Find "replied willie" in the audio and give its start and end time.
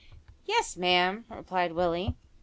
1.29-2.15